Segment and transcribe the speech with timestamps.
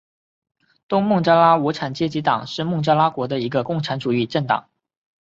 [0.87, 4.67] 东孟加拉无产阶级党是孟加拉国的一个共产主义政党。